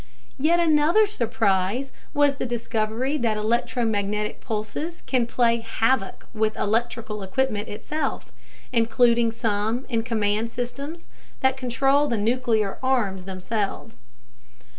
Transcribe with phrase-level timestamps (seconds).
[0.39, 7.67] Yet another surprise was the discovery that electromagnetic pulses can play havoc with electrical equipment
[7.69, 8.31] itself,
[8.73, 11.07] including some in command systems
[11.41, 13.99] that control the nuclear arms themselves.